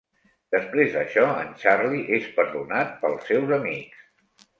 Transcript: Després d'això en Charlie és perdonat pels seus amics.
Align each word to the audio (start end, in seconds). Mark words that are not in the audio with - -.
Després 0.53 0.87
d'això 0.93 1.25
en 1.41 1.51
Charlie 1.63 2.15
és 2.17 2.25
perdonat 2.39 2.97
pels 3.05 3.29
seus 3.33 3.55
amics. 3.59 4.01